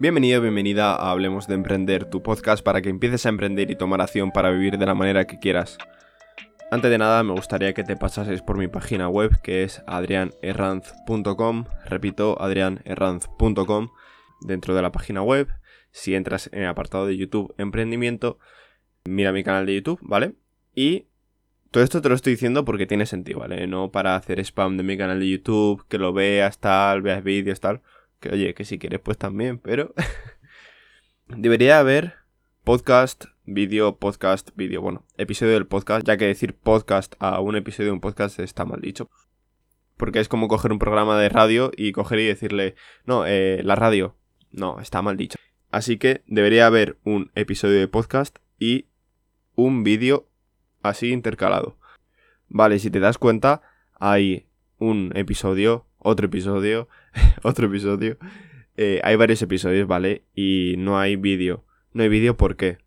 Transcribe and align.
Bienvenido, 0.00 0.40
bienvenida 0.40 0.94
a 0.94 1.10
Hablemos 1.10 1.48
de 1.48 1.54
Emprender, 1.54 2.04
tu 2.04 2.22
podcast 2.22 2.62
para 2.62 2.80
que 2.80 2.88
empieces 2.88 3.26
a 3.26 3.30
emprender 3.30 3.68
y 3.72 3.74
tomar 3.74 4.00
acción 4.00 4.30
para 4.30 4.52
vivir 4.52 4.78
de 4.78 4.86
la 4.86 4.94
manera 4.94 5.26
que 5.26 5.40
quieras. 5.40 5.76
Antes 6.70 6.92
de 6.92 6.98
nada, 6.98 7.24
me 7.24 7.32
gustaría 7.32 7.74
que 7.74 7.82
te 7.82 7.96
pasases 7.96 8.40
por 8.40 8.58
mi 8.58 8.68
página 8.68 9.08
web 9.08 9.40
que 9.42 9.64
es 9.64 9.82
adrianerranz.com. 9.88 11.64
Repito, 11.84 12.40
adrianerranz.com. 12.40 13.88
Dentro 14.42 14.76
de 14.76 14.82
la 14.82 14.92
página 14.92 15.20
web, 15.22 15.48
si 15.90 16.14
entras 16.14 16.48
en 16.52 16.62
el 16.62 16.68
apartado 16.68 17.04
de 17.04 17.16
YouTube 17.16 17.52
Emprendimiento, 17.58 18.38
mira 19.04 19.32
mi 19.32 19.42
canal 19.42 19.66
de 19.66 19.74
YouTube, 19.74 19.98
¿vale? 20.02 20.36
Y 20.76 21.08
todo 21.72 21.82
esto 21.82 22.00
te 22.00 22.08
lo 22.08 22.14
estoy 22.14 22.34
diciendo 22.34 22.64
porque 22.64 22.86
tiene 22.86 23.04
sentido, 23.04 23.40
¿vale? 23.40 23.66
No 23.66 23.90
para 23.90 24.14
hacer 24.14 24.38
spam 24.38 24.76
de 24.76 24.84
mi 24.84 24.96
canal 24.96 25.18
de 25.18 25.28
YouTube, 25.28 25.84
que 25.88 25.98
lo 25.98 26.12
veas 26.12 26.60
tal, 26.60 27.02
veas 27.02 27.24
vídeos 27.24 27.58
tal. 27.58 27.82
Que 28.20 28.30
oye, 28.30 28.54
que 28.54 28.64
si 28.64 28.78
quieres 28.78 29.00
pues 29.00 29.16
también, 29.16 29.58
pero... 29.58 29.94
Debería 31.28 31.78
haber 31.78 32.14
podcast, 32.64 33.26
vídeo, 33.44 33.96
podcast, 33.96 34.50
vídeo, 34.56 34.80
bueno, 34.80 35.04
episodio 35.16 35.52
del 35.52 35.66
podcast, 35.66 36.06
ya 36.06 36.16
que 36.16 36.26
decir 36.26 36.54
podcast 36.54 37.14
a 37.18 37.40
un 37.40 37.54
episodio 37.54 37.90
de 37.90 37.92
un 37.92 38.00
podcast 38.00 38.38
está 38.40 38.64
mal 38.64 38.80
dicho. 38.80 39.08
Porque 39.96 40.20
es 40.20 40.28
como 40.28 40.48
coger 40.48 40.72
un 40.72 40.78
programa 40.78 41.18
de 41.18 41.28
radio 41.28 41.70
y 41.76 41.92
coger 41.92 42.18
y 42.20 42.26
decirle, 42.26 42.74
no, 43.04 43.24
eh, 43.26 43.62
la 43.62 43.74
radio. 43.74 44.16
No, 44.50 44.80
está 44.80 45.02
mal 45.02 45.16
dicho. 45.16 45.38
Así 45.70 45.98
que 45.98 46.22
debería 46.26 46.66
haber 46.66 46.98
un 47.04 47.30
episodio 47.34 47.78
de 47.78 47.88
podcast 47.88 48.38
y 48.58 48.86
un 49.54 49.84
vídeo 49.84 50.28
así 50.82 51.12
intercalado. 51.12 51.78
Vale, 52.48 52.78
si 52.78 52.90
te 52.90 53.00
das 53.00 53.18
cuenta, 53.18 53.62
hay 54.00 54.46
un 54.78 55.12
episodio, 55.14 55.87
otro 55.98 56.26
episodio, 56.26 56.88
otro 57.42 57.66
episodio. 57.66 58.18
Eh, 58.76 59.00
hay 59.02 59.16
varios 59.16 59.42
episodios, 59.42 59.86
¿vale? 59.88 60.24
Y 60.34 60.74
no 60.78 60.98
hay 60.98 61.16
vídeo. 61.16 61.64
No 61.92 62.02
hay 62.02 62.08
vídeo 62.08 62.36
¿por 62.36 62.56
qué? 62.56 62.78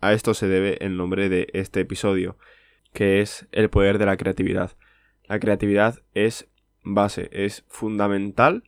A 0.00 0.12
esto 0.12 0.34
se 0.34 0.48
debe 0.48 0.84
el 0.84 0.96
nombre 0.96 1.28
de 1.28 1.48
este 1.52 1.80
episodio, 1.80 2.38
que 2.92 3.20
es 3.20 3.46
el 3.52 3.70
poder 3.70 3.98
de 3.98 4.06
la 4.06 4.16
creatividad. 4.16 4.72
La 5.26 5.38
creatividad 5.38 6.02
es 6.14 6.48
base, 6.82 7.28
es 7.32 7.64
fundamental. 7.68 8.64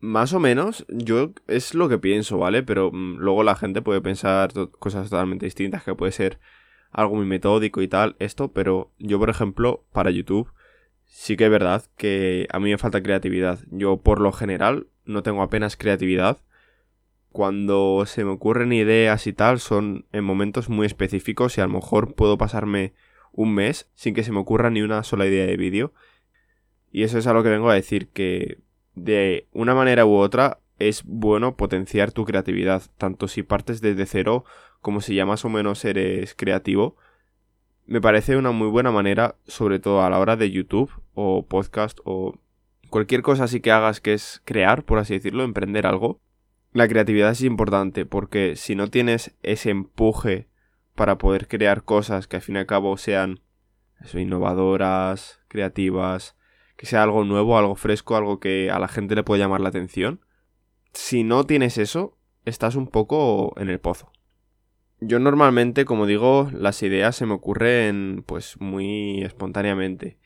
Más 0.00 0.32
o 0.32 0.40
menos, 0.40 0.86
yo 0.88 1.32
es 1.48 1.74
lo 1.74 1.88
que 1.88 1.98
pienso, 1.98 2.38
¿vale? 2.38 2.62
Pero 2.62 2.90
mm, 2.92 3.16
luego 3.18 3.42
la 3.42 3.56
gente 3.56 3.82
puede 3.82 4.00
pensar 4.00 4.52
cosas 4.78 5.10
totalmente 5.10 5.46
distintas, 5.46 5.82
que 5.82 5.94
puede 5.94 6.12
ser 6.12 6.38
algo 6.90 7.16
muy 7.16 7.26
metódico 7.26 7.82
y 7.82 7.88
tal, 7.88 8.16
esto, 8.18 8.52
pero 8.52 8.92
yo, 8.98 9.18
por 9.18 9.30
ejemplo, 9.30 9.84
para 9.92 10.10
YouTube, 10.10 10.50
sí 11.08 11.36
que 11.36 11.46
es 11.46 11.50
verdad 11.50 11.84
que 11.96 12.46
a 12.52 12.60
mí 12.60 12.70
me 12.70 12.78
falta 12.78 13.02
creatividad. 13.02 13.58
Yo, 13.70 13.96
por 13.96 14.20
lo 14.20 14.30
general, 14.30 14.86
no 15.04 15.22
tengo 15.22 15.42
apenas 15.42 15.76
creatividad. 15.76 16.38
Cuando 17.30 18.04
se 18.06 18.24
me 18.24 18.30
ocurren 18.30 18.72
ideas 18.72 19.26
y 19.26 19.32
tal, 19.32 19.58
son 19.58 20.06
en 20.12 20.24
momentos 20.24 20.68
muy 20.68 20.86
específicos 20.86 21.58
y 21.58 21.60
a 21.60 21.66
lo 21.66 21.72
mejor 21.72 22.14
puedo 22.14 22.38
pasarme 22.38 22.92
un 23.32 23.54
mes 23.54 23.90
sin 23.94 24.14
que 24.14 24.22
se 24.22 24.32
me 24.32 24.38
ocurra 24.38 24.70
ni 24.70 24.82
una 24.82 25.02
sola 25.02 25.26
idea 25.26 25.46
de 25.46 25.56
vídeo. 25.56 25.92
Y 26.90 27.02
eso 27.02 27.18
es 27.18 27.26
algo 27.26 27.42
que 27.42 27.50
vengo 27.50 27.70
a 27.70 27.74
decir, 27.74 28.08
que 28.08 28.58
de 28.94 29.48
una 29.52 29.74
manera 29.74 30.06
u 30.06 30.14
otra 30.14 30.60
es 30.78 31.02
bueno 31.04 31.56
potenciar 31.56 32.12
tu 32.12 32.24
creatividad, 32.24 32.82
tanto 32.96 33.28
si 33.28 33.42
partes 33.42 33.80
desde 33.80 34.06
cero 34.06 34.44
como 34.80 35.00
si 35.00 35.14
ya 35.14 35.26
más 35.26 35.44
o 35.44 35.48
menos 35.48 35.84
eres 35.84 36.34
creativo, 36.34 36.96
me 37.88 38.02
parece 38.02 38.36
una 38.36 38.50
muy 38.50 38.68
buena 38.68 38.90
manera, 38.92 39.36
sobre 39.46 39.78
todo 39.78 40.02
a 40.02 40.10
la 40.10 40.18
hora 40.18 40.36
de 40.36 40.50
YouTube 40.50 40.92
o 41.14 41.46
podcast 41.46 41.98
o 42.04 42.34
cualquier 42.90 43.22
cosa 43.22 43.44
así 43.44 43.60
que 43.60 43.72
hagas 43.72 44.02
que 44.02 44.12
es 44.12 44.42
crear, 44.44 44.84
por 44.84 44.98
así 44.98 45.14
decirlo, 45.14 45.42
emprender 45.42 45.86
algo. 45.86 46.20
La 46.74 46.86
creatividad 46.86 47.30
es 47.30 47.40
importante 47.40 48.04
porque 48.04 48.56
si 48.56 48.74
no 48.74 48.88
tienes 48.88 49.34
ese 49.42 49.70
empuje 49.70 50.48
para 50.94 51.16
poder 51.16 51.48
crear 51.48 51.82
cosas 51.82 52.28
que 52.28 52.36
al 52.36 52.42
fin 52.42 52.56
y 52.56 52.58
al 52.58 52.66
cabo 52.66 52.98
sean 52.98 53.40
innovadoras, 54.12 55.40
creativas, 55.48 56.36
que 56.76 56.84
sea 56.84 57.02
algo 57.02 57.24
nuevo, 57.24 57.56
algo 57.56 57.74
fresco, 57.74 58.16
algo 58.16 58.38
que 58.38 58.70
a 58.70 58.78
la 58.78 58.88
gente 58.88 59.14
le 59.14 59.24
pueda 59.24 59.42
llamar 59.42 59.62
la 59.62 59.70
atención. 59.70 60.20
Si 60.92 61.24
no 61.24 61.44
tienes 61.44 61.78
eso, 61.78 62.18
estás 62.44 62.74
un 62.74 62.86
poco 62.86 63.58
en 63.58 63.70
el 63.70 63.80
pozo. 63.80 64.12
Yo 65.00 65.20
normalmente, 65.20 65.84
como 65.84 66.06
digo, 66.06 66.50
las 66.52 66.82
ideas 66.82 67.14
se 67.14 67.24
me 67.24 67.34
ocurren 67.34 68.24
pues 68.26 68.60
muy 68.60 69.22
espontáneamente. 69.22 70.18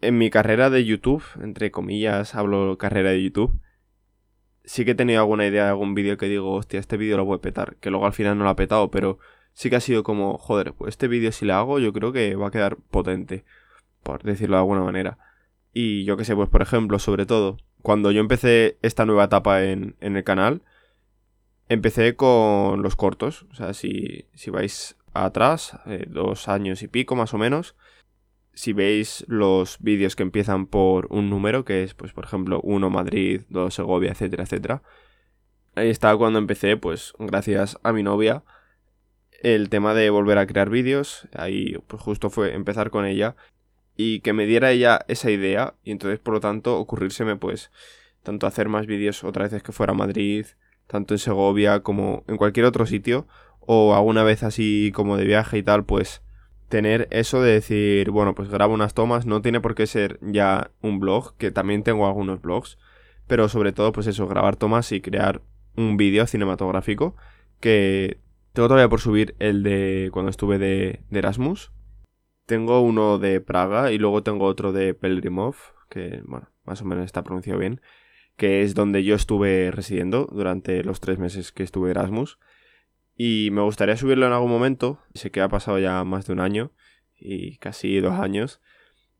En 0.00 0.18
mi 0.18 0.30
carrera 0.30 0.70
de 0.70 0.84
YouTube, 0.84 1.24
entre 1.42 1.72
comillas, 1.72 2.36
hablo 2.36 2.78
carrera 2.78 3.10
de 3.10 3.24
YouTube, 3.24 3.60
sí 4.64 4.84
que 4.84 4.92
he 4.92 4.94
tenido 4.94 5.20
alguna 5.20 5.46
idea 5.46 5.64
de 5.64 5.70
algún 5.70 5.94
vídeo 5.94 6.16
que 6.16 6.28
digo, 6.28 6.52
hostia, 6.54 6.78
este 6.78 6.96
vídeo 6.96 7.16
lo 7.16 7.24
voy 7.24 7.38
a 7.38 7.40
petar, 7.40 7.76
que 7.80 7.90
luego 7.90 8.06
al 8.06 8.12
final 8.12 8.38
no 8.38 8.44
lo 8.44 8.50
ha 8.50 8.56
petado, 8.56 8.90
pero 8.90 9.18
sí 9.52 9.68
que 9.68 9.76
ha 9.76 9.80
sido 9.80 10.04
como, 10.04 10.38
joder, 10.38 10.74
pues 10.74 10.90
este 10.90 11.08
vídeo 11.08 11.32
si 11.32 11.44
lo 11.44 11.54
hago 11.54 11.78
yo 11.80 11.92
creo 11.92 12.12
que 12.12 12.36
va 12.36 12.48
a 12.48 12.52
quedar 12.52 12.76
potente, 12.76 13.44
por 14.04 14.22
decirlo 14.22 14.56
de 14.56 14.60
alguna 14.60 14.82
manera. 14.82 15.18
Y 15.72 16.04
yo 16.04 16.16
que 16.16 16.24
sé, 16.24 16.36
pues 16.36 16.48
por 16.48 16.62
ejemplo, 16.62 17.00
sobre 17.00 17.26
todo, 17.26 17.56
cuando 17.82 18.12
yo 18.12 18.20
empecé 18.20 18.78
esta 18.82 19.06
nueva 19.06 19.24
etapa 19.24 19.64
en, 19.64 19.96
en 20.00 20.16
el 20.16 20.22
canal, 20.22 20.62
Empecé 21.68 22.14
con 22.16 22.82
los 22.82 22.96
cortos, 22.96 23.46
o 23.50 23.54
sea, 23.54 23.72
si, 23.72 24.26
si 24.34 24.50
vais 24.50 24.96
atrás, 25.14 25.78
eh, 25.86 26.04
dos 26.08 26.48
años 26.48 26.82
y 26.82 26.88
pico 26.88 27.16
más 27.16 27.32
o 27.32 27.38
menos, 27.38 27.74
si 28.52 28.72
veis 28.72 29.24
los 29.28 29.78
vídeos 29.80 30.16
que 30.16 30.22
empiezan 30.22 30.66
por 30.66 31.06
un 31.10 31.30
número, 31.30 31.64
que 31.64 31.82
es, 31.82 31.94
pues, 31.94 32.12
por 32.12 32.24
ejemplo, 32.24 32.60
1 32.62 32.90
Madrid, 32.90 33.42
2 33.48 33.74
Segovia, 33.74 34.12
etcétera, 34.12 34.44
etcétera. 34.44 34.82
Ahí 35.74 35.90
está 35.90 36.16
cuando 36.16 36.38
empecé, 36.38 36.76
pues, 36.76 37.14
gracias 37.18 37.78
a 37.82 37.92
mi 37.92 38.02
novia, 38.02 38.44
el 39.42 39.68
tema 39.70 39.92
de 39.94 40.10
volver 40.10 40.38
a 40.38 40.46
crear 40.46 40.70
vídeos. 40.70 41.28
Ahí, 41.34 41.76
pues, 41.86 42.00
justo 42.00 42.30
fue 42.30 42.54
empezar 42.54 42.90
con 42.90 43.06
ella 43.06 43.34
y 43.96 44.20
que 44.20 44.32
me 44.32 44.46
diera 44.46 44.70
ella 44.70 45.04
esa 45.08 45.30
idea 45.30 45.74
y 45.82 45.90
entonces, 45.90 46.20
por 46.20 46.34
lo 46.34 46.40
tanto, 46.40 46.78
ocurrírseme, 46.78 47.36
pues, 47.36 47.72
tanto 48.22 48.46
hacer 48.46 48.68
más 48.68 48.86
vídeos 48.86 49.24
otra 49.24 49.48
vez 49.48 49.62
que 49.62 49.72
fuera 49.72 49.94
Madrid, 49.94 50.46
tanto 50.86 51.14
en 51.14 51.18
Segovia 51.18 51.80
como 51.80 52.24
en 52.28 52.36
cualquier 52.36 52.66
otro 52.66 52.86
sitio, 52.86 53.26
o 53.60 53.94
alguna 53.94 54.22
vez 54.22 54.42
así 54.42 54.92
como 54.94 55.16
de 55.16 55.24
viaje 55.24 55.58
y 55.58 55.62
tal, 55.62 55.84
pues 55.84 56.22
tener 56.68 57.08
eso 57.10 57.40
de 57.40 57.52
decir, 57.52 58.10
bueno, 58.10 58.34
pues 58.34 58.48
grabo 58.48 58.74
unas 58.74 58.94
tomas, 58.94 59.26
no 59.26 59.42
tiene 59.42 59.60
por 59.60 59.74
qué 59.74 59.86
ser 59.86 60.18
ya 60.22 60.70
un 60.82 61.00
blog, 61.00 61.36
que 61.36 61.50
también 61.50 61.82
tengo 61.82 62.06
algunos 62.06 62.40
blogs, 62.40 62.78
pero 63.26 63.48
sobre 63.48 63.72
todo 63.72 63.92
pues 63.92 64.06
eso, 64.06 64.26
grabar 64.26 64.56
tomas 64.56 64.90
y 64.92 65.00
crear 65.00 65.42
un 65.76 65.96
vídeo 65.96 66.26
cinematográfico 66.26 67.16
que 67.60 68.18
tengo 68.52 68.68
todavía 68.68 68.88
por 68.88 69.00
subir 69.00 69.34
el 69.38 69.62
de 69.62 70.10
cuando 70.12 70.30
estuve 70.30 70.58
de, 70.58 71.00
de 71.10 71.18
Erasmus. 71.18 71.72
Tengo 72.46 72.80
uno 72.80 73.18
de 73.18 73.40
Praga 73.40 73.90
y 73.90 73.98
luego 73.98 74.22
tengo 74.22 74.44
otro 74.44 74.72
de 74.72 74.94
Pelgrimov, 74.94 75.56
que 75.88 76.22
bueno, 76.26 76.50
más 76.64 76.82
o 76.82 76.84
menos 76.84 77.04
está 77.04 77.24
pronunciado 77.24 77.58
bien 77.58 77.80
que 78.36 78.62
es 78.62 78.74
donde 78.74 79.04
yo 79.04 79.14
estuve 79.14 79.70
residiendo 79.70 80.28
durante 80.32 80.82
los 80.82 81.00
tres 81.00 81.18
meses 81.18 81.52
que 81.52 81.62
estuve 81.62 81.90
Erasmus. 81.90 82.38
Y 83.16 83.50
me 83.52 83.62
gustaría 83.62 83.96
subirlo 83.96 84.26
en 84.26 84.32
algún 84.32 84.50
momento. 84.50 84.98
Sé 85.14 85.30
que 85.30 85.40
ha 85.40 85.48
pasado 85.48 85.78
ya 85.78 86.02
más 86.04 86.26
de 86.26 86.32
un 86.32 86.40
año 86.40 86.72
y 87.18 87.58
casi 87.58 88.00
dos 88.00 88.14
años. 88.14 88.60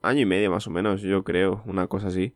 Año 0.03 0.21
y 0.21 0.27
medio 0.27 0.51
más 0.51 0.67
o 0.67 0.71
menos, 0.71 1.01
yo 1.03 1.23
creo, 1.25 1.63
una 1.67 1.87
cosa 1.87 2.09
así. 2.09 2.35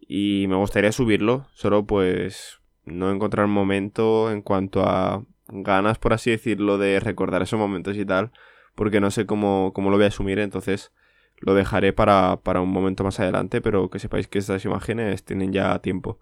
Y 0.00 0.46
me 0.48 0.56
gustaría 0.56 0.92
subirlo, 0.92 1.46
solo 1.54 1.86
pues 1.86 2.60
no 2.84 3.10
encontrar 3.10 3.46
momento 3.46 4.30
en 4.30 4.42
cuanto 4.42 4.82
a 4.82 5.24
ganas, 5.48 5.98
por 5.98 6.12
así 6.12 6.30
decirlo, 6.30 6.78
de 6.78 7.00
recordar 7.00 7.42
esos 7.42 7.58
momentos 7.58 7.96
y 7.96 8.04
tal, 8.04 8.32
porque 8.74 9.00
no 9.00 9.10
sé 9.10 9.26
cómo, 9.26 9.72
cómo 9.74 9.90
lo 9.90 9.96
voy 9.96 10.04
a 10.04 10.08
asumir, 10.08 10.38
entonces 10.38 10.92
lo 11.38 11.54
dejaré 11.54 11.92
para, 11.92 12.38
un 12.60 12.70
momento 12.70 13.04
más 13.04 13.20
adelante, 13.20 13.60
pero 13.60 13.90
que 13.90 13.98
sepáis 13.98 14.28
que 14.28 14.38
estas 14.38 14.64
imágenes 14.64 15.24
tienen 15.24 15.52
ya 15.52 15.78
tiempo. 15.80 16.18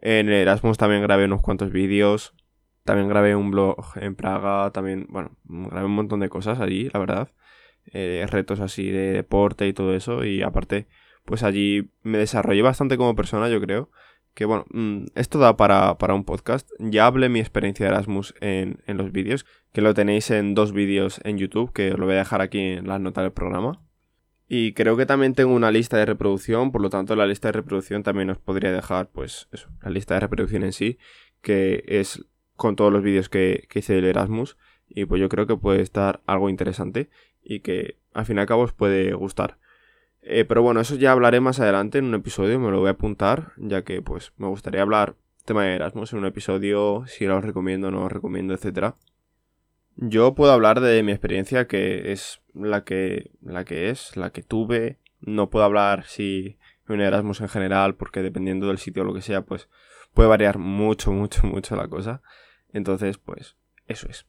En 0.00 0.28
Erasmus 0.28 0.78
también 0.78 1.02
grabé 1.02 1.24
unos 1.24 1.42
cuantos 1.42 1.70
vídeos. 1.70 2.34
También 2.84 3.08
grabé 3.08 3.36
un 3.36 3.50
blog 3.50 3.76
en 3.96 4.14
Praga. 4.14 4.70
También, 4.72 5.06
bueno, 5.08 5.36
grabé 5.44 5.86
un 5.86 5.94
montón 5.94 6.20
de 6.20 6.28
cosas 6.28 6.60
allí, 6.60 6.88
la 6.92 7.00
verdad. 7.00 7.32
Eh, 7.92 8.26
retos 8.28 8.60
así 8.60 8.90
de 8.90 9.12
deporte 9.12 9.66
y 9.66 9.72
todo 9.72 9.94
eso. 9.94 10.24
Y 10.24 10.42
aparte, 10.42 10.88
pues 11.24 11.42
allí 11.42 11.90
me 12.02 12.18
desarrollé 12.18 12.62
bastante 12.62 12.96
como 12.96 13.14
persona, 13.16 13.48
yo 13.48 13.60
creo. 13.60 13.90
Que 14.34 14.44
bueno, 14.44 14.66
mm, 14.70 15.06
esto 15.16 15.38
da 15.38 15.56
para, 15.56 15.96
un 16.14 16.24
podcast. 16.24 16.70
Ya 16.78 17.06
hablé 17.06 17.28
mi 17.28 17.40
experiencia 17.40 17.86
de 17.86 17.92
Erasmus 17.92 18.34
en, 18.40 18.82
en 18.86 18.96
los 18.96 19.12
vídeos. 19.12 19.46
Que 19.72 19.82
lo 19.82 19.94
tenéis 19.94 20.30
en 20.30 20.54
dos 20.54 20.72
vídeos 20.72 21.20
en 21.24 21.38
YouTube. 21.38 21.72
Que 21.72 21.92
os 21.92 21.98
lo 21.98 22.06
voy 22.06 22.14
a 22.14 22.18
dejar 22.18 22.40
aquí 22.40 22.60
en 22.60 22.86
las 22.86 23.00
notas 23.00 23.24
del 23.24 23.32
programa. 23.32 23.87
Y 24.48 24.72
creo 24.72 24.96
que 24.96 25.04
también 25.04 25.34
tengo 25.34 25.54
una 25.54 25.70
lista 25.70 25.98
de 25.98 26.06
reproducción, 26.06 26.72
por 26.72 26.80
lo 26.80 26.88
tanto 26.88 27.14
la 27.14 27.26
lista 27.26 27.48
de 27.48 27.52
reproducción 27.52 28.02
también 28.02 28.30
os 28.30 28.38
podría 28.38 28.72
dejar, 28.72 29.10
pues 29.10 29.46
eso, 29.52 29.68
la 29.82 29.90
lista 29.90 30.14
de 30.14 30.20
reproducción 30.20 30.64
en 30.64 30.72
sí, 30.72 30.98
que 31.42 31.84
es 31.86 32.24
con 32.56 32.74
todos 32.74 32.92
los 32.92 33.02
vídeos 33.02 33.28
que, 33.28 33.68
hice 33.74 33.94
del 33.94 34.06
Erasmus. 34.06 34.56
Y 34.88 35.04
pues 35.04 35.20
yo 35.20 35.28
creo 35.28 35.46
que 35.46 35.56
puede 35.56 35.82
estar 35.82 36.22
algo 36.26 36.48
interesante 36.48 37.10
y 37.42 37.60
que 37.60 37.98
al 38.14 38.24
fin 38.24 38.38
y 38.38 38.40
al 38.40 38.46
cabo 38.46 38.62
os 38.62 38.72
puede 38.72 39.12
gustar. 39.12 39.58
Eh, 40.22 40.46
pero 40.46 40.62
bueno, 40.62 40.80
eso 40.80 40.96
ya 40.96 41.12
hablaré 41.12 41.40
más 41.40 41.60
adelante 41.60 41.98
en 41.98 42.06
un 42.06 42.14
episodio, 42.14 42.58
me 42.58 42.70
lo 42.70 42.80
voy 42.80 42.88
a 42.88 42.92
apuntar, 42.92 43.52
ya 43.58 43.82
que 43.82 44.00
pues 44.00 44.32
me 44.38 44.46
gustaría 44.46 44.82
hablar 44.82 45.14
tema 45.44 45.64
de 45.64 45.74
Erasmus 45.74 46.12
en 46.12 46.20
un 46.20 46.26
episodio, 46.26 47.04
si 47.06 47.26
lo 47.26 47.40
recomiendo 47.40 47.88
o 47.88 47.90
no 47.90 48.00
lo 48.00 48.08
recomiendo, 48.08 48.54
etc. 48.54 48.94
Yo 49.96 50.34
puedo 50.34 50.52
hablar 50.52 50.80
de 50.80 51.02
mi 51.02 51.12
experiencia, 51.12 51.66
que 51.66 52.12
es 52.12 52.40
la 52.58 52.84
que, 52.84 53.30
la 53.42 53.64
que 53.64 53.90
es, 53.90 54.16
la 54.16 54.30
que 54.30 54.42
tuve. 54.42 54.98
No 55.20 55.50
puedo 55.50 55.64
hablar 55.64 56.04
si 56.04 56.58
un 56.88 57.00
Erasmus 57.00 57.40
en 57.40 57.48
general, 57.48 57.94
porque 57.96 58.22
dependiendo 58.22 58.68
del 58.68 58.78
sitio 58.78 59.02
o 59.02 59.06
lo 59.06 59.14
que 59.14 59.22
sea, 59.22 59.42
pues 59.42 59.68
puede 60.14 60.28
variar 60.28 60.58
mucho, 60.58 61.12
mucho, 61.12 61.46
mucho 61.46 61.76
la 61.76 61.88
cosa. 61.88 62.22
Entonces, 62.72 63.18
pues, 63.18 63.56
eso 63.86 64.08
es. 64.08 64.26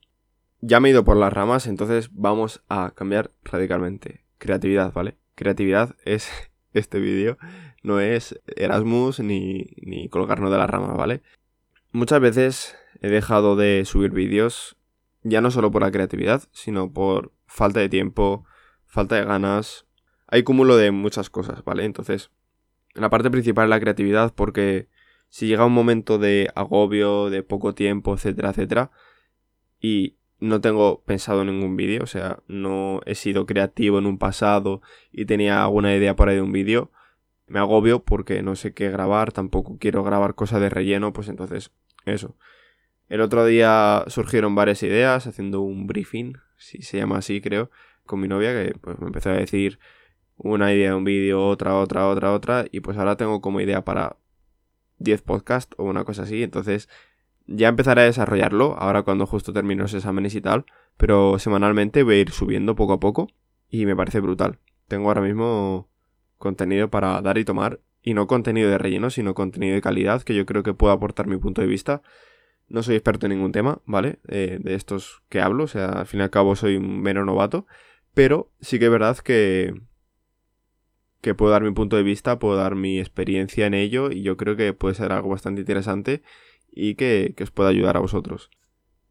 Ya 0.61 0.79
me 0.79 0.89
he 0.89 0.91
ido 0.91 1.05
por 1.05 1.17
las 1.17 1.31
ramas, 1.31 1.67
entonces 1.67 2.09
vamos 2.13 2.63
a 2.67 2.91
cambiar 2.95 3.31
radicalmente. 3.43 4.25
Creatividad, 4.37 4.91
¿vale? 4.93 5.17
Creatividad 5.35 5.95
es 6.05 6.29
este 6.73 6.99
vídeo 6.99 7.37
no 7.83 7.99
es 7.99 8.39
Erasmus 8.55 9.19
ni, 9.19 9.67
ni 9.81 10.09
colgarnos 10.09 10.51
de 10.51 10.57
la 10.57 10.67
rama, 10.67 10.93
¿vale? 10.93 11.21
Muchas 11.91 12.19
veces 12.19 12.75
he 13.01 13.09
dejado 13.09 13.55
de 13.55 13.83
subir 13.85 14.11
vídeos, 14.11 14.77
ya 15.23 15.41
no 15.41 15.51
solo 15.51 15.71
por 15.71 15.81
la 15.81 15.91
creatividad, 15.91 16.43
sino 16.51 16.91
por 16.91 17.33
falta 17.45 17.79
de 17.79 17.89
tiempo, 17.89 18.45
falta 18.85 19.15
de 19.15 19.25
ganas. 19.25 19.85
Hay 20.27 20.43
cúmulo 20.43 20.77
de 20.77 20.91
muchas 20.91 21.29
cosas, 21.29 21.63
¿vale? 21.63 21.85
Entonces, 21.85 22.31
la 22.93 23.09
parte 23.09 23.29
principal 23.29 23.65
es 23.65 23.69
la 23.69 23.79
creatividad 23.79 24.33
porque 24.33 24.87
si 25.29 25.47
llega 25.47 25.65
un 25.65 25.73
momento 25.73 26.17
de 26.17 26.49
agobio, 26.55 27.29
de 27.29 27.43
poco 27.43 27.73
tiempo, 27.73 28.13
etcétera, 28.13 28.49
etcétera, 28.49 28.91
y 29.79 30.17
no 30.39 30.61
tengo 30.61 31.03
pensado 31.03 31.43
ningún 31.43 31.75
vídeo, 31.75 32.03
o 32.03 32.07
sea, 32.07 32.39
no 32.47 33.01
he 33.05 33.15
sido 33.15 33.45
creativo 33.45 33.99
en 33.99 34.05
un 34.05 34.17
pasado 34.17 34.81
y 35.11 35.25
tenía 35.25 35.63
alguna 35.63 35.95
idea 35.95 36.15
por 36.15 36.29
ahí 36.29 36.35
de 36.35 36.41
un 36.41 36.51
vídeo, 36.51 36.91
me 37.45 37.59
agobio 37.59 38.03
porque 38.03 38.41
no 38.41 38.55
sé 38.55 38.73
qué 38.73 38.89
grabar, 38.89 39.31
tampoco 39.31 39.77
quiero 39.79 40.03
grabar 40.03 40.35
cosas 40.35 40.61
de 40.61 40.69
relleno, 40.69 41.13
pues 41.13 41.27
entonces, 41.29 41.71
eso. 42.05 42.35
El 43.09 43.21
otro 43.21 43.45
día 43.45 44.05
surgieron 44.07 44.55
varias 44.55 44.81
ideas 44.83 45.27
haciendo 45.27 45.61
un 45.61 45.87
briefing, 45.87 46.33
si 46.57 46.81
se 46.83 46.97
llama 46.97 47.17
así 47.17 47.41
creo, 47.41 47.71
con 48.05 48.19
mi 48.19 48.27
novia 48.27 48.53
que 48.53 48.75
pues 48.79 48.99
me 48.99 49.07
empezó 49.07 49.31
a 49.31 49.33
decir 49.33 49.79
una 50.37 50.73
idea 50.73 50.91
de 50.91 50.95
un 50.95 51.03
vídeo, 51.03 51.45
otra, 51.45 51.75
otra, 51.75 52.07
otra, 52.07 52.31
otra, 52.31 52.65
y 52.71 52.79
pues 52.79 52.97
ahora 52.97 53.17
tengo 53.17 53.41
como 53.41 53.59
idea 53.59 53.83
para 53.83 54.17
10 54.99 55.21
podcasts 55.23 55.75
o 55.77 55.83
una 55.83 56.05
cosa 56.05 56.23
así, 56.23 56.43
entonces 56.43 56.87
ya 57.47 57.67
empezaré 57.67 58.01
a 58.01 58.05
desarrollarlo, 58.05 58.77
ahora 58.77 59.01
cuando 59.01 59.25
justo 59.25 59.53
termino 59.53 59.83
los 59.83 59.93
exámenes 59.95 60.35
y 60.35 60.41
tal, 60.41 60.65
pero 60.95 61.39
semanalmente 61.39 62.03
voy 62.03 62.15
a 62.15 62.19
ir 62.19 62.31
subiendo 62.31 62.75
poco 62.75 62.93
a 62.93 62.99
poco 62.99 63.27
y 63.69 63.85
me 63.85 63.95
parece 63.95 64.19
brutal. 64.19 64.59
Tengo 64.87 65.07
ahora 65.07 65.21
mismo 65.21 65.89
contenido 66.37 66.89
para 66.89 67.21
dar 67.21 67.37
y 67.39 67.43
tomar, 67.45 67.79
y 68.01 68.13
no 68.13 68.27
contenido 68.27 68.69
de 68.69 68.77
relleno, 68.77 69.09
sino 69.09 69.33
contenido 69.33 69.75
de 69.75 69.81
calidad 69.81 70.21
que 70.21 70.35
yo 70.35 70.45
creo 70.45 70.63
que 70.63 70.73
puedo 70.73 70.93
aportar 70.93 71.27
mi 71.27 71.37
punto 71.37 71.61
de 71.61 71.67
vista. 71.67 72.01
No 72.69 72.83
soy 72.83 72.95
experto 72.95 73.25
en 73.25 73.31
ningún 73.33 73.51
tema, 73.51 73.81
¿vale? 73.85 74.19
Eh, 74.27 74.59
de 74.61 74.75
estos 74.75 75.23
que 75.29 75.41
hablo, 75.41 75.65
o 75.65 75.67
sea, 75.67 75.89
al 75.89 76.05
fin 76.05 76.19
y 76.19 76.23
al 76.23 76.29
cabo 76.29 76.55
soy 76.55 76.77
un 76.77 77.01
mero 77.01 77.25
novato, 77.25 77.65
pero 78.13 78.51
sí 78.61 78.79
que 78.79 78.85
es 78.85 78.91
verdad 78.91 79.17
que, 79.17 79.73
que 81.21 81.35
puedo 81.35 81.51
dar 81.51 81.63
mi 81.63 81.71
punto 81.71 81.95
de 81.95 82.03
vista, 82.03 82.39
puedo 82.39 82.55
dar 82.55 82.75
mi 82.75 82.99
experiencia 82.99 83.65
en 83.65 83.73
ello, 83.73 84.11
y 84.11 84.21
yo 84.21 84.37
creo 84.37 84.55
que 84.55 84.73
puede 84.73 84.95
ser 84.95 85.11
algo 85.11 85.29
bastante 85.29 85.61
interesante 85.61 86.21
y 86.71 86.95
que, 86.95 87.35
os 87.41 87.51
pueda 87.51 87.69
ayudar 87.69 87.97
a 87.97 88.01
vosotros. 88.01 88.49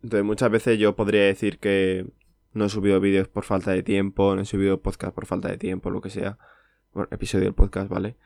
Entonces 0.03 0.25
muchas 0.25 0.51
veces 0.51 0.79
yo 0.79 0.95
podría 0.97 1.25
decir 1.25 1.59
que 1.59 2.07
no 2.53 2.67
he 2.67 2.69
subido 2.69 3.01
vídeos 3.01 3.29
por 3.29 3.45
falta 3.45 3.73
de 3.73 3.83
tiempo, 3.83 4.35
no 4.35 4.43
he 4.43 4.45
subido 4.45 4.81
podcast 4.81 5.15
por 5.15 5.27
falta 5.27 5.49
de 5.49 5.59
tiempo, 5.59 5.91
lo 5.91 6.01
que 6.01 6.11
sea. 6.11 6.39
Bueno, 6.93 7.09
episodio 7.11 7.45
del 7.45 7.55
podcast, 7.55 7.91
¿vale? 7.91 8.17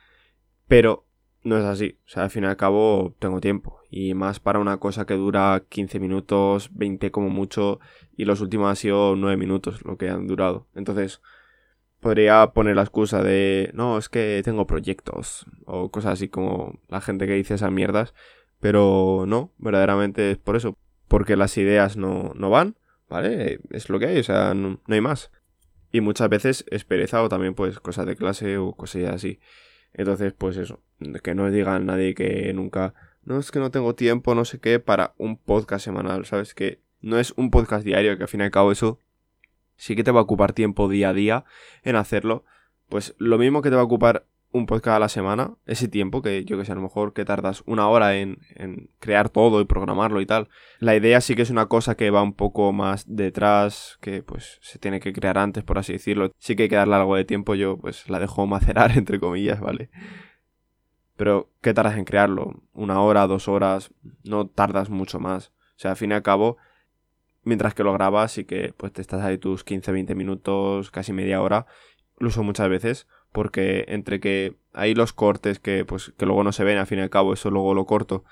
Pero 0.69 1.07
no 1.45 1.59
es 1.59 1.65
así. 1.65 1.99
O 2.07 2.09
sea, 2.09 2.25
al 2.25 2.31
fin 2.31 2.45
y 2.45 2.47
al 2.47 2.57
cabo 2.57 3.15
tengo 3.19 3.41
tiempo. 3.41 3.81
Y 3.91 4.15
más 4.15 4.41
para 4.41 4.59
una 4.59 4.79
cosa 4.79 5.07
que 5.07 5.15
dura 5.15 5.63
15 5.69 6.01
minutos, 6.01 6.71
20 6.73 7.11
como 7.11 7.29
mucho. 7.29 7.81
Y 8.17 8.25
los 8.25 8.41
últimos 8.41 8.69
han 8.69 8.77
sido 8.77 9.17
9 9.17 9.37
minutos 9.37 9.85
lo 9.85 9.97
que 9.97 10.09
han 10.09 10.27
durado. 10.27 10.67
Entonces, 10.75 11.21
podría 12.01 12.53
poner 12.53 12.77
la 12.77 12.83
excusa 12.83 13.23
de, 13.23 13.71
no, 13.75 13.99
es 13.99 14.09
que 14.09 14.41
tengo 14.45 14.67
proyectos. 14.67 15.47
O 15.67 15.91
cosas 15.91 16.15
así 16.15 16.29
como 16.29 16.79
la 16.89 17.01
gente 17.01 17.27
que 17.27 17.35
dice 17.35 17.55
esas 17.55 17.73
mierdas. 17.73 18.15
Pero 18.61 19.25
no, 19.27 19.53
verdaderamente 19.59 20.33
es 20.33 20.39
por 20.39 20.57
eso. 20.57 20.77
Porque 21.09 21.37
las 21.37 21.57
ideas 21.59 21.97
no, 21.97 22.33
no 22.35 22.51
van, 22.51 22.77
¿vale? 23.09 23.61
Es 23.71 23.91
lo 23.91 23.99
que 23.99 24.07
hay, 24.07 24.19
o 24.19 24.25
sea, 24.25 24.55
no, 24.55 24.81
hay 24.89 25.01
más. 25.01 25.31
Y 25.93 26.01
muchas 26.01 26.29
veces 26.31 26.65
es 26.71 26.85
pereza 26.85 27.23
o 27.23 27.29
también 27.29 27.55
pues 27.55 27.79
cosas 27.81 28.07
de 28.07 28.17
clase 28.17 28.57
o 28.57 28.73
cosillas 28.73 29.15
así. 29.15 29.39
Entonces, 29.95 30.33
pues 30.33 30.57
eso, 30.57 30.81
que 31.23 31.35
no 31.35 31.51
digan 31.51 31.87
nadie 31.87 32.15
que 32.15 32.53
nunca, 32.55 32.95
no 33.25 33.39
es 33.39 33.51
que 33.51 33.59
no 33.59 33.71
tengo 33.71 33.95
tiempo, 33.95 34.35
no 34.35 34.45
sé 34.45 34.61
qué, 34.61 34.81
para 34.81 35.15
un 35.19 35.37
podcast 35.37 35.85
semanal, 35.85 36.25
¿sabes? 36.25 36.55
Que 36.55 36.81
no 37.01 37.19
es 37.19 37.33
un 37.37 37.51
podcast 37.51 37.85
diario, 37.85 38.17
que 38.17 38.25
al 38.25 38.29
fin 38.29 38.41
y 38.41 38.45
al 38.45 38.51
cabo 38.51 38.73
eso 38.73 38.99
sí 39.77 39.97
que 39.97 40.05
te 40.05 40.11
va 40.11 40.21
a 40.21 40.23
ocupar 40.23 40.53
tiempo 40.53 40.89
día 40.89 41.11
a 41.11 41.13
día 41.13 41.45
en 41.83 41.97
hacerlo. 41.97 42.45
Pues 42.89 43.15
lo 43.19 43.39
mismo 43.39 43.63
que 43.63 43.71
te 43.71 43.77
va 43.77 43.83
a 43.83 43.87
ocupar 43.87 44.27
un 44.53 44.67
podcast 44.67 44.97
a 44.97 45.01
la 45.01 45.09
semana, 45.09 45.55
ese 45.67 45.89
tiempo 45.89 46.21
que 46.21 46.45
yo 46.45 46.59
que 46.59 46.65
sé, 46.65 46.73
a 46.73 46.75
lo 46.75 46.83
mejor 46.83 47.15
que 47.15 47.25
tardas 47.25 47.63
una 47.67 47.89
hora 47.89 48.17
en, 48.17 48.39
crear 49.01 49.31
todo 49.31 49.61
y 49.61 49.65
programarlo 49.65 50.21
y 50.21 50.27
tal. 50.27 50.49
La 50.79 50.95
idea 50.95 51.21
sí 51.21 51.35
que 51.35 51.43
es 51.43 51.51
una 51.51 51.67
cosa 51.67 51.97
que 51.97 52.11
va 52.11 52.23
un 52.23 52.35
poco 52.35 52.73
más 52.73 53.05
detrás, 53.09 53.99
que 54.01 54.23
pues 54.23 54.59
se 54.61 54.79
tiene 54.79 55.01
que 55.01 55.13
crear 55.13 55.39
antes, 55.39 55.65
por 55.65 55.79
así 55.79 55.95
decirlo. 55.95 56.31
Sí 56.39 56.55
que 56.55 56.65
hay 56.65 56.69
que 56.69 56.77
darle 56.77 56.95
algo 56.95 57.17
de 57.17 57.25
tiempo, 57.25 57.55
yo 57.55 57.79
pues 57.79 58.09
la 58.11 58.19
dejo 58.19 58.47
macerar, 58.47 58.93
entre 58.97 59.19
comillas, 59.19 59.61
¿vale? 59.61 59.91
Pero, 61.17 61.51
¿qué 61.61 61.73
tardas 61.73 61.97
en 61.97 62.05
crearlo? 62.05 62.63
Una 62.73 63.01
hora, 63.01 63.27
dos 63.27 63.49
horas, 63.49 63.91
no 64.25 64.47
tardas 64.47 64.91
mucho 64.91 65.19
más. 65.19 65.49
O 65.49 65.83
sea, 65.83 65.93
al 65.93 65.97
fin 65.97 66.11
y 66.11 66.15
al 66.15 66.23
cabo, 66.23 66.59
mientras 67.43 67.75
que 67.75 67.85
lo 67.85 67.93
grabas 67.93 68.39
y 68.39 68.45
que 68.45 68.75
pues 68.77 68.93
te 68.93 69.01
estás 69.01 69.23
ahí 69.23 69.39
tus 69.39 69.65
15, 69.65 69.93
20 69.93 70.15
minutos, 70.15 70.91
casi 70.91 71.13
media 71.13 71.41
hora, 71.41 71.67
lo 72.19 72.29
uso 72.29 72.43
muchas 72.43 72.69
veces 72.69 73.07
porque 73.33 73.87
entre 73.89 74.21
que 74.21 74.55
hay 74.73 74.95
los 74.95 75.13
cortes 75.13 75.59
que 75.59 75.85
pues 75.85 76.13
que 76.17 76.27
luego 76.27 76.45
no 76.45 76.53
se 76.53 76.65
ven 76.65 76.79
al 76.79 76.87
fin 76.87 76.99
y 76.99 77.03
al 77.03 77.11
cabo 77.11 77.33
eso 77.33 77.51
luego 77.51 77.75
lo 77.75 77.87
corto 77.87 78.25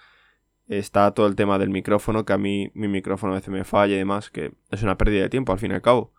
está 0.70 1.12
todo 1.12 1.26
el 1.26 1.34
tema 1.34 1.58
del 1.58 1.70
micrófono 1.70 2.24
que 2.24 2.32
a 2.32 2.38
mí 2.38 2.70
mi 2.74 2.88
micrófono 2.88 3.32
a 3.32 3.36
veces 3.36 3.50
me 3.50 3.64
falla 3.64 3.94
y 3.94 3.98
demás 3.98 4.30
que 4.30 4.52
es 4.70 4.82
una 4.82 4.96
pérdida 4.96 5.22
de 5.22 5.28
tiempo 5.28 5.52
al 5.52 5.58
fin 5.58 5.72
y 5.72 5.74
al 5.74 5.82
cabo. 5.82 6.12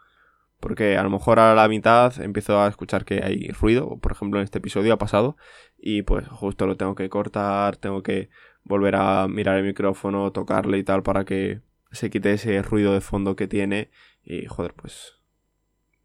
Porque 0.59 0.97
a 0.97 1.03
lo 1.03 1.09
mejor 1.09 1.39
a 1.39 1.55
la 1.55 1.67
mitad 1.67 2.21
empiezo 2.21 2.61
a 2.61 2.67
escuchar 2.67 3.03
que 3.05 3.23
hay 3.23 3.47
ruido 3.49 3.97
por 3.97 4.11
ejemplo 4.11 4.39
en 4.39 4.43
este 4.43 4.59
episodio 4.59 4.93
ha 4.93 4.97
pasado 4.97 5.37
y 5.77 6.03
pues 6.03 6.27
justo 6.27 6.67
lo 6.67 6.77
tengo 6.77 6.95
que 6.95 7.09
cortar 7.09 7.77
tengo 7.77 8.03
que 8.03 8.29
volver 8.63 8.95
a 8.95 9.27
mirar 9.27 9.57
el 9.57 9.65
micrófono 9.65 10.31
tocarle 10.31 10.77
y 10.77 10.83
tal 10.83 11.01
para 11.01 11.25
que 11.25 11.61
se 11.91 12.09
quite 12.09 12.33
ese 12.33 12.61
ruido 12.61 12.93
de 12.93 13.01
fondo 13.01 13.35
que 13.35 13.47
tiene 13.47 13.89
y 14.23 14.45
joder 14.45 14.73
pues 14.73 15.15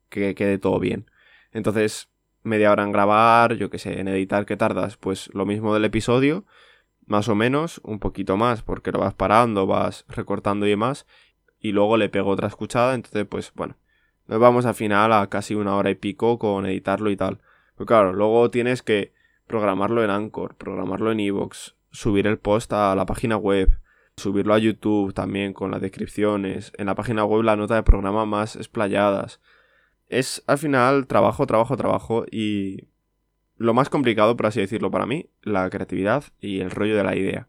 que 0.09 0.35
quede 0.35 0.59
todo 0.59 0.79
bien. 0.79 1.11
Entonces 1.53 2.09
media 2.47 2.73
hora 2.73 2.85
en 2.85 2.93
grabar, 2.93 3.55
yo 3.55 3.71
que 3.71 3.79
sé, 3.79 4.01
en 4.01 4.09
editar 4.09 4.47
que 4.47 4.57
tardas, 4.57 4.97
pues 4.97 5.29
lo 5.35 5.45
mismo 5.45 5.75
del 5.75 5.85
episodio, 5.85 6.45
más 7.07 7.29
o 7.29 7.35
menos, 7.35 7.81
un 7.85 7.99
poquito 7.99 8.37
más, 8.37 8.63
porque 8.63 8.93
lo 8.93 9.01
vas 9.01 9.15
parando, 9.15 9.67
vas 9.67 10.05
recortando 10.09 10.67
y 10.67 10.71
demás, 10.71 11.07
y 11.59 11.73
luego 11.73 11.97
le 11.97 12.09
pego 12.09 12.31
otra 12.31 12.49
escuchada, 12.49 12.95
entonces 12.95 13.27
pues 13.27 13.53
bueno, 13.55 13.77
nos 14.27 14.41
vamos 14.41 14.67
al 14.67 14.75
final 14.75 15.13
a 15.13 15.29
casi 15.29 15.55
una 15.55 15.77
hora 15.77 15.91
y 15.91 15.95
pico 15.95 16.39
con 16.39 16.67
editarlo 16.67 17.11
y 17.11 17.17
tal. 17.17 17.41
Pero 17.77 17.87
claro, 17.87 18.13
luego 18.13 18.51
tienes 18.51 18.83
que 18.83 19.13
programarlo 19.47 20.03
en 20.03 20.11
Anchor, 20.11 20.57
programarlo 20.57 21.13
en 21.13 21.21
Evox, 21.21 21.77
subir 21.91 22.27
el 22.27 22.39
post 22.39 22.73
a 22.73 22.95
la 22.95 23.07
página 23.07 23.37
web, 23.37 23.79
subirlo 24.17 24.55
a 24.55 24.59
YouTube 24.59 25.15
también 25.15 25.53
con 25.53 25.71
las 25.71 25.81
descripciones, 25.81 26.73
en 26.77 26.87
la 26.87 26.95
página 26.95 27.25
web 27.25 27.43
la 27.43 27.57
nota 27.57 27.77
de 27.77 27.83
programa 27.83 28.25
más 28.27 28.57
explayadas, 28.57 29.41
es 30.09 30.43
al 30.47 30.59
final 30.59 31.07
trabajo, 31.07 31.47
trabajo, 31.47 31.77
trabajo 31.77 32.25
y 32.31 32.89
lo 33.57 33.75
más 33.75 33.89
complicado, 33.89 34.37
por 34.37 34.47
así 34.47 34.61
decirlo, 34.61 34.91
para 34.91 35.07
mí, 35.07 35.31
la 35.43 35.69
creatividad 35.71 36.25
y 36.41 36.61
el 36.61 36.71
rollo 36.71 36.97
de 36.97 37.05
la 37.05 37.17
idea. 37.17 37.49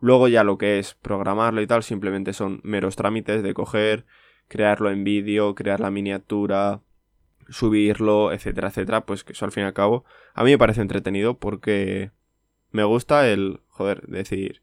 Luego 0.00 0.28
ya 0.28 0.44
lo 0.44 0.58
que 0.58 0.78
es 0.78 0.94
programarlo 0.94 1.60
y 1.60 1.66
tal, 1.66 1.82
simplemente 1.82 2.32
son 2.32 2.60
meros 2.62 2.96
trámites 2.96 3.42
de 3.42 3.52
coger, 3.52 4.06
crearlo 4.48 4.90
en 4.90 5.04
vídeo, 5.04 5.54
crear 5.54 5.80
la 5.80 5.90
miniatura, 5.90 6.80
subirlo, 7.48 8.32
etcétera, 8.32 8.68
etcétera, 8.68 9.04
pues 9.04 9.24
que 9.24 9.32
eso 9.32 9.44
al 9.44 9.52
fin 9.52 9.64
y 9.64 9.66
al 9.66 9.74
cabo 9.74 10.04
a 10.34 10.44
mí 10.44 10.52
me 10.52 10.58
parece 10.58 10.80
entretenido 10.80 11.38
porque 11.38 12.12
me 12.70 12.84
gusta 12.84 13.28
el, 13.28 13.60
joder, 13.68 14.06
decir, 14.06 14.62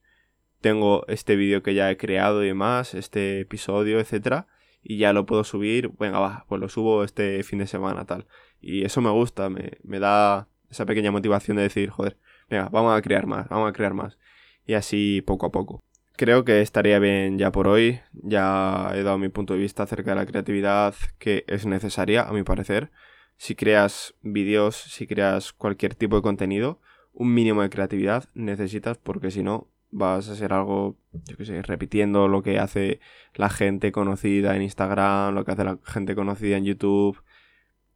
tengo 0.62 1.06
este 1.08 1.36
vídeo 1.36 1.62
que 1.62 1.74
ya 1.74 1.92
he 1.92 1.98
creado 1.98 2.44
y 2.44 2.48
demás, 2.48 2.94
este 2.94 3.42
episodio, 3.42 4.00
etcétera, 4.00 4.48
y 4.90 4.98
ya 4.98 5.12
lo 5.12 5.26
puedo 5.26 5.44
subir, 5.44 5.92
venga, 6.00 6.20
va, 6.20 6.46
pues 6.48 6.62
lo 6.62 6.70
subo 6.70 7.04
este 7.04 7.44
fin 7.44 7.60
de 7.60 7.68
semana, 7.68 8.06
tal. 8.06 8.26
Y 8.62 8.86
eso 8.86 9.02
me 9.02 9.10
gusta, 9.10 9.50
me, 9.50 9.74
me 9.84 10.00
da 10.00 10.48
esa 10.70 10.86
pequeña 10.86 11.12
motivación 11.12 11.58
de 11.58 11.64
decir, 11.64 11.90
joder, 11.90 12.18
venga, 12.50 12.70
vamos 12.70 12.98
a 12.98 13.02
crear 13.02 13.28
más, 13.28 13.50
vamos 13.50 13.70
a 13.70 13.74
crear 13.74 13.94
más. 13.94 14.18
Y 14.66 14.76
así 14.76 15.22
poco 15.28 15.48
a 15.48 15.52
poco. 15.52 15.84
Creo 16.16 16.46
que 16.46 16.62
estaría 16.62 17.00
bien 17.00 17.38
ya 17.38 17.52
por 17.52 17.68
hoy, 17.68 18.00
ya 18.14 18.92
he 18.96 19.04
dado 19.04 19.18
mi 19.18 19.28
punto 19.28 19.56
de 19.56 19.60
vista 19.60 19.84
acerca 19.84 20.12
de 20.12 20.16
la 20.16 20.26
creatividad 20.26 20.96
que 21.20 21.44
es 21.48 21.66
necesaria, 21.66 22.24
a 22.24 22.32
mi 22.32 22.44
parecer. 22.44 22.90
Si 23.36 23.56
creas 23.56 24.16
vídeos, 24.22 24.78
si 24.78 25.06
creas 25.06 25.52
cualquier 25.52 25.96
tipo 25.96 26.16
de 26.16 26.22
contenido, 26.22 26.80
un 27.12 27.34
mínimo 27.34 27.62
de 27.62 27.70
creatividad 27.70 28.30
necesitas 28.36 28.98
porque 28.98 29.32
si 29.32 29.44
no 29.44 29.68
vas 29.98 30.30
a 30.30 30.36
ser 30.36 30.54
algo, 30.54 30.96
yo 31.12 31.38
qué 31.38 31.46
sé, 31.46 31.62
repitiendo 31.62 32.28
lo 32.28 32.44
que 32.44 32.60
hace 32.60 33.00
la 33.34 33.50
gente 33.50 33.92
conocida 33.92 34.56
en 34.56 34.62
Instagram, 34.62 35.34
lo 35.34 35.44
que 35.44 35.52
hace 35.52 35.64
la 35.64 35.80
gente 35.84 36.16
conocida 36.16 36.58
en 36.58 36.66
YouTube. 36.66 37.22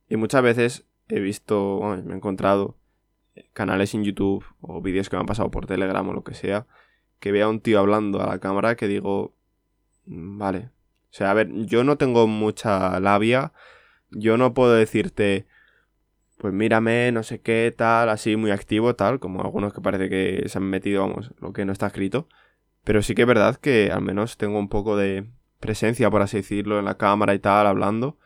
Y 0.09 0.17
muchas 0.17 0.41
veces 0.41 0.87
he 1.09 1.19
visto, 1.19 1.77
bueno, 1.77 2.03
me 2.03 2.13
he 2.13 2.17
encontrado 2.17 2.77
canales 3.53 3.93
en 3.93 4.03
YouTube 4.03 4.45
o 4.61 4.81
vídeos 4.81 5.09
que 5.09 5.15
me 5.15 5.21
han 5.21 5.25
pasado 5.25 5.51
por 5.51 5.65
Telegram 5.67 6.07
o 6.09 6.13
lo 6.13 6.23
que 6.23 6.33
sea, 6.33 6.67
que 7.19 7.31
vea 7.31 7.47
un 7.47 7.61
tío 7.61 7.79
hablando 7.79 8.21
a 8.21 8.27
la 8.27 8.39
cámara 8.39 8.75
que 8.75 8.87
digo, 8.87 9.35
mm, 10.05 10.37
vale. 10.37 10.69
O 11.11 11.13
sea, 11.13 11.31
a 11.31 11.33
ver, 11.33 11.49
yo 11.65 11.83
no 11.83 11.97
tengo 11.97 12.27
mucha 12.27 12.99
labia, 12.99 13.53
yo 14.09 14.37
no 14.37 14.53
puedo 14.53 14.73
decirte, 14.73 15.45
pues 16.41 16.55
mírame, 16.55 17.11
no 17.11 17.21
sé 17.21 17.39
qué, 17.39 17.71
tal, 17.77 18.09
así 18.09 18.35
muy 18.35 18.49
activo, 18.49 18.95
tal, 18.95 19.19
como 19.19 19.43
algunos 19.43 19.73
que 19.73 19.81
parece 19.81 20.09
que 20.09 20.49
se 20.49 20.57
han 20.57 20.63
metido, 20.63 21.07
vamos, 21.07 21.31
lo 21.39 21.53
que 21.53 21.65
no 21.65 21.71
está 21.71 21.85
escrito. 21.85 22.27
Pero 22.83 23.03
sí 23.03 23.13
que 23.13 23.21
es 23.21 23.27
verdad 23.27 23.57
que 23.57 23.91
al 23.91 24.01
menos 24.01 24.37
tengo 24.37 24.57
un 24.57 24.67
poco 24.67 24.97
de 24.97 25.27
presencia, 25.59 26.09
por 26.09 26.23
así 26.23 26.37
decirlo, 26.37 26.79
en 26.79 26.85
la 26.85 26.97
cámara 26.97 27.35
y 27.35 27.39
tal, 27.39 27.67
hablando. 27.67 28.17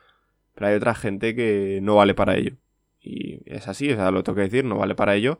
Pero 0.53 0.67
hay 0.67 0.75
otra 0.75 0.95
gente 0.95 1.35
que 1.35 1.79
no 1.81 1.95
vale 1.95 2.13
para 2.13 2.37
ello. 2.37 2.55
Y 3.01 3.41
es 3.53 3.67
así, 3.67 3.91
o 3.91 3.97
sea, 3.97 4.11
lo 4.11 4.23
tengo 4.23 4.37
que 4.37 4.43
decir, 4.43 4.63
no 4.63 4.77
vale 4.77 4.95
para 4.95 5.15
ello. 5.15 5.39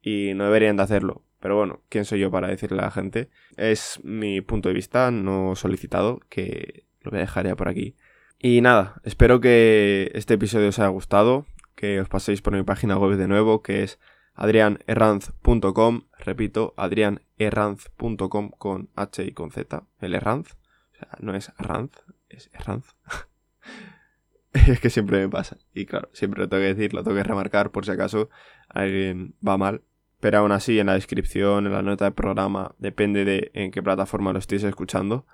Y 0.00 0.34
no 0.34 0.44
deberían 0.44 0.76
de 0.76 0.84
hacerlo. 0.84 1.24
Pero 1.40 1.56
bueno, 1.56 1.82
¿quién 1.88 2.04
soy 2.04 2.20
yo 2.20 2.30
para 2.30 2.46
decirle 2.46 2.78
a 2.78 2.82
la 2.82 2.90
gente? 2.92 3.28
Es 3.56 3.98
mi 4.04 4.40
punto 4.40 4.68
de 4.68 4.76
vista, 4.76 5.10
no 5.10 5.56
solicitado, 5.56 6.20
que 6.28 6.84
lo 7.00 7.10
voy 7.10 7.18
a 7.18 7.22
dejar 7.22 7.48
ya 7.48 7.56
por 7.56 7.68
aquí. 7.68 7.96
Y 8.38 8.60
nada, 8.60 9.00
espero 9.02 9.40
que 9.40 10.12
este 10.14 10.34
episodio 10.34 10.68
os 10.68 10.78
haya 10.78 10.86
gustado 10.90 11.44
que 11.78 12.00
os 12.00 12.08
paséis 12.08 12.42
por 12.42 12.54
mi 12.54 12.64
página 12.64 12.98
web 12.98 13.16
de 13.16 13.28
nuevo, 13.28 13.62
que 13.62 13.84
es 13.84 14.00
adrianerranz.com. 14.34 16.08
Repito, 16.18 16.74
adrianerranz.com 16.76 18.50
con 18.50 18.90
H 18.96 19.24
y 19.24 19.30
con 19.30 19.52
Z. 19.52 19.84
El 20.00 20.14
Erranz. 20.14 20.54
O 20.92 20.96
sea, 20.98 21.08
no 21.20 21.36
es 21.36 21.52
Ranz, 21.56 21.92
es 22.28 22.50
Erranz. 22.52 22.96
es 24.52 24.80
que 24.80 24.90
siempre 24.90 25.20
me 25.20 25.28
pasa. 25.28 25.56
Y 25.72 25.86
claro, 25.86 26.10
siempre 26.12 26.40
lo 26.40 26.48
tengo 26.48 26.62
que 26.62 26.74
decir, 26.74 26.94
lo 26.94 27.04
tengo 27.04 27.16
que 27.16 27.22
remarcar 27.22 27.70
por 27.70 27.84
si 27.84 27.92
acaso 27.92 28.28
alguien 28.68 29.36
va 29.46 29.56
mal. 29.56 29.82
Pero 30.18 30.38
aún 30.38 30.50
así, 30.50 30.80
en 30.80 30.86
la 30.86 30.94
descripción, 30.94 31.66
en 31.66 31.72
la 31.72 31.82
nota 31.82 32.06
del 32.06 32.14
programa, 32.14 32.74
depende 32.78 33.24
de 33.24 33.52
en 33.54 33.70
qué 33.70 33.84
plataforma 33.84 34.32
lo 34.32 34.40
estéis 34.40 34.64
escuchando, 34.64 35.26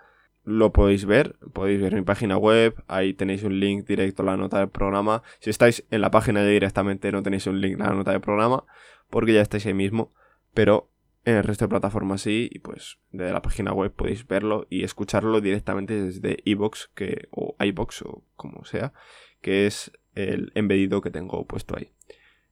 lo 0.45 0.73
podéis 0.73 1.07
ver, 1.07 1.37
podéis 1.53 1.81
ver 1.81 1.95
mi 1.95 2.03
página 2.03 2.37
web, 2.37 2.75
ahí 2.87 3.15
tenéis 3.15 3.43
un 3.43 3.59
link 3.59 3.87
directo 3.87 4.23
a 4.23 4.27
la 4.27 4.37
nota 4.37 4.59
del 4.59 4.69
programa. 4.69 5.23
Si 5.41 5.51
estáis 5.51 5.85
en 5.91 6.01
la 6.01 6.11
página 6.11 6.43
ya 6.43 6.49
directamente 6.49 7.11
no 7.13 7.23
tenéis 7.23 7.47
un 7.47 7.61
link 7.61 7.81
a 7.81 7.89
la 7.89 7.95
nota 7.95 8.11
del 8.11 8.21
programa, 8.21 8.65
porque 9.11 9.33
ya 9.33 9.41
estáis 9.41 9.67
ahí 9.67 9.75
mismo, 9.75 10.13
pero 10.53 10.91
en 11.25 11.37
el 11.37 11.45
resto 11.45 11.65
de 11.65 11.71
plataformas 11.71 12.21
sí, 12.21 12.49
y 12.53 12.59
pues 12.59 12.99
desde 13.11 13.33
la 13.33 13.43
página 13.43 13.73
web 13.73 13.93
podéis 13.93 14.27
verlo 14.27 14.67
y 14.69 14.85
escucharlo 14.85 15.41
directamente 15.41 16.03
desde 16.03 16.37
iBox 16.45 16.91
que, 16.95 17.29
o 17.31 17.57
iBox 17.59 18.03
o 18.03 18.23
como 18.37 18.65
sea, 18.65 18.93
que 19.41 19.67
es 19.67 19.93
el 20.15 20.53
embedido 20.55 21.01
que 21.01 21.11
tengo 21.11 21.47
puesto 21.47 21.77
ahí. 21.77 21.91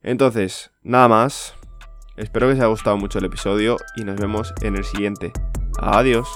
Entonces, 0.03 0.73
nada 0.83 1.09
más. 1.09 1.55
Espero 2.17 2.47
que 2.47 2.53
os 2.53 2.59
haya 2.59 2.69
gustado 2.69 2.97
mucho 2.99 3.19
el 3.19 3.25
episodio 3.25 3.79
y 3.97 4.05
nos 4.05 4.17
vemos 4.17 4.53
en 4.63 4.77
el 4.77 4.85
siguiente. 4.85 5.33
Adiós. 5.81 6.29